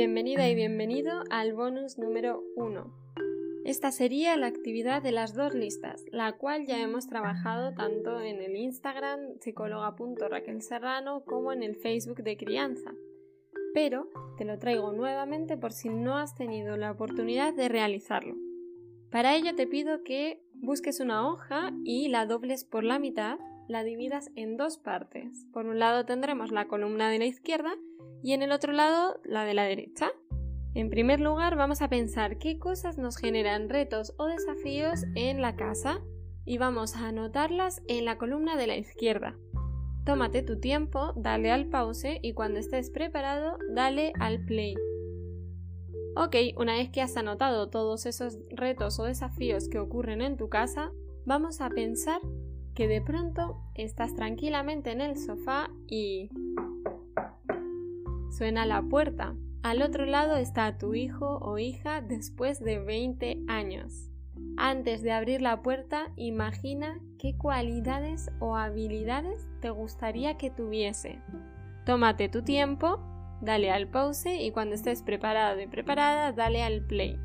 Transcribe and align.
Bienvenida 0.00 0.48
y 0.48 0.54
bienvenido 0.54 1.24
al 1.28 1.52
bonus 1.52 1.98
número 1.98 2.42
1. 2.56 2.90
Esta 3.66 3.92
sería 3.92 4.34
la 4.38 4.46
actividad 4.46 5.02
de 5.02 5.12
las 5.12 5.34
dos 5.34 5.52
listas, 5.52 6.06
la 6.10 6.38
cual 6.38 6.64
ya 6.64 6.80
hemos 6.80 7.06
trabajado 7.06 7.74
tanto 7.74 8.18
en 8.18 8.40
el 8.40 8.56
Instagram 8.56 9.38
psicóloga.raquelserrano 9.40 11.22
como 11.26 11.52
en 11.52 11.62
el 11.62 11.76
Facebook 11.76 12.22
de 12.22 12.38
crianza. 12.38 12.94
Pero 13.74 14.08
te 14.38 14.46
lo 14.46 14.58
traigo 14.58 14.90
nuevamente 14.92 15.58
por 15.58 15.70
si 15.70 15.90
no 15.90 16.16
has 16.16 16.34
tenido 16.34 16.78
la 16.78 16.92
oportunidad 16.92 17.52
de 17.52 17.68
realizarlo. 17.68 18.36
Para 19.10 19.36
ello 19.36 19.54
te 19.54 19.66
pido 19.66 20.02
que 20.02 20.40
busques 20.54 21.00
una 21.00 21.28
hoja 21.28 21.72
y 21.84 22.08
la 22.08 22.24
dobles 22.24 22.64
por 22.64 22.84
la 22.84 22.98
mitad, 22.98 23.38
la 23.70 23.84
dividas 23.84 24.30
en 24.34 24.56
dos 24.56 24.78
partes. 24.78 25.46
Por 25.52 25.66
un 25.66 25.78
lado 25.78 26.04
tendremos 26.04 26.50
la 26.50 26.66
columna 26.66 27.08
de 27.08 27.20
la 27.20 27.26
izquierda 27.26 27.70
y 28.20 28.32
en 28.32 28.42
el 28.42 28.50
otro 28.50 28.72
lado 28.72 29.20
la 29.24 29.44
de 29.44 29.54
la 29.54 29.62
derecha. 29.62 30.10
En 30.74 30.90
primer 30.90 31.20
lugar 31.20 31.56
vamos 31.56 31.80
a 31.80 31.88
pensar 31.88 32.38
qué 32.38 32.58
cosas 32.58 32.98
nos 32.98 33.16
generan 33.16 33.68
retos 33.68 34.12
o 34.18 34.26
desafíos 34.26 35.04
en 35.14 35.40
la 35.40 35.54
casa 35.54 36.00
y 36.44 36.58
vamos 36.58 36.96
a 36.96 37.08
anotarlas 37.08 37.80
en 37.86 38.04
la 38.04 38.18
columna 38.18 38.56
de 38.56 38.66
la 38.66 38.76
izquierda. 38.76 39.36
Tómate 40.04 40.42
tu 40.42 40.58
tiempo, 40.58 41.12
dale 41.16 41.52
al 41.52 41.66
pause 41.66 42.18
y 42.22 42.32
cuando 42.32 42.58
estés 42.58 42.90
preparado, 42.90 43.56
dale 43.72 44.12
al 44.18 44.44
play. 44.44 44.74
Ok, 46.16 46.34
una 46.56 46.74
vez 46.74 46.90
que 46.90 47.02
has 47.02 47.16
anotado 47.16 47.70
todos 47.70 48.04
esos 48.06 48.36
retos 48.50 48.98
o 48.98 49.04
desafíos 49.04 49.68
que 49.68 49.78
ocurren 49.78 50.22
en 50.22 50.36
tu 50.36 50.48
casa, 50.48 50.90
vamos 51.24 51.60
a 51.60 51.70
pensar 51.70 52.20
que 52.80 52.88
de 52.88 53.02
pronto 53.02 53.60
estás 53.74 54.14
tranquilamente 54.14 54.90
en 54.90 55.02
el 55.02 55.18
sofá 55.18 55.68
y 55.86 56.30
Suena 58.30 58.64
la 58.64 58.80
puerta. 58.80 59.34
Al 59.62 59.82
otro 59.82 60.06
lado 60.06 60.36
está 60.36 60.78
tu 60.78 60.94
hijo 60.94 61.40
o 61.42 61.58
hija 61.58 62.00
después 62.00 62.58
de 62.58 62.78
20 62.78 63.42
años. 63.48 64.08
Antes 64.56 65.02
de 65.02 65.12
abrir 65.12 65.42
la 65.42 65.60
puerta, 65.60 66.10
imagina 66.16 66.98
qué 67.18 67.36
cualidades 67.36 68.30
o 68.38 68.56
habilidades 68.56 69.46
te 69.60 69.68
gustaría 69.68 70.38
que 70.38 70.48
tuviese. 70.48 71.18
Tómate 71.84 72.30
tu 72.30 72.40
tiempo, 72.44 72.98
dale 73.42 73.70
al 73.70 73.88
pause 73.88 74.40
y 74.40 74.52
cuando 74.52 74.74
estés 74.74 75.02
preparado 75.02 75.60
y 75.60 75.66
preparada, 75.66 76.32
dale 76.32 76.62
al 76.62 76.80
play. 76.86 77.18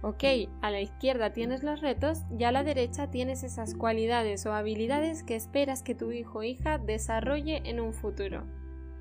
Ok, 0.00 0.22
a 0.62 0.70
la 0.70 0.80
izquierda 0.80 1.32
tienes 1.32 1.64
los 1.64 1.80
retos 1.80 2.22
y 2.38 2.44
a 2.44 2.52
la 2.52 2.62
derecha 2.62 3.10
tienes 3.10 3.42
esas 3.42 3.74
cualidades 3.74 4.46
o 4.46 4.52
habilidades 4.52 5.24
que 5.24 5.34
esperas 5.34 5.82
que 5.82 5.96
tu 5.96 6.12
hijo 6.12 6.38
o 6.38 6.42
hija 6.44 6.78
desarrolle 6.78 7.62
en 7.64 7.80
un 7.80 7.92
futuro. 7.92 8.44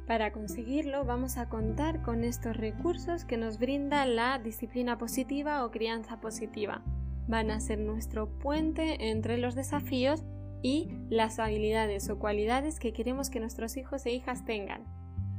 Para 0.07 0.31
conseguirlo 0.31 1.05
vamos 1.05 1.37
a 1.37 1.49
contar 1.49 2.01
con 2.01 2.23
estos 2.23 2.57
recursos 2.57 3.25
que 3.25 3.37
nos 3.37 3.59
brinda 3.59 4.07
la 4.07 4.39
disciplina 4.39 4.97
positiva 4.97 5.63
o 5.63 5.69
crianza 5.69 6.19
positiva. 6.19 6.81
Van 7.27 7.51
a 7.51 7.59
ser 7.59 7.77
nuestro 7.77 8.39
puente 8.39 9.09
entre 9.09 9.37
los 9.37 9.53
desafíos 9.53 10.23
y 10.63 10.89
las 11.09 11.37
habilidades 11.37 12.09
o 12.09 12.17
cualidades 12.17 12.79
que 12.79 12.93
queremos 12.93 13.29
que 13.29 13.39
nuestros 13.39 13.77
hijos 13.77 14.03
e 14.07 14.13
hijas 14.13 14.45
tengan. 14.45 14.85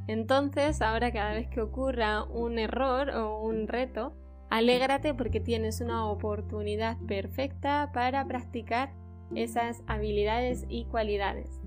Entonces, 0.06 0.80
ahora 0.82 1.12
cada 1.12 1.32
vez 1.32 1.48
que 1.48 1.60
ocurra 1.60 2.22
un 2.24 2.58
error 2.58 3.10
o 3.10 3.42
un 3.42 3.66
reto, 3.66 4.14
alégrate 4.50 5.14
porque 5.14 5.40
tienes 5.40 5.80
una 5.80 6.06
oportunidad 6.06 6.96
perfecta 7.06 7.90
para 7.92 8.26
practicar 8.26 8.92
esas 9.34 9.82
habilidades 9.86 10.64
y 10.68 10.84
cualidades. 10.86 11.60